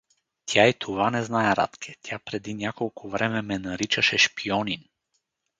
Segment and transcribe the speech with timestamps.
[0.45, 4.83] Тя и това не знае, Радке, тя преди няколко време ме наричаше шпионин.